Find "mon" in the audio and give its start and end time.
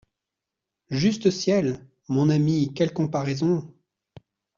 2.09-2.31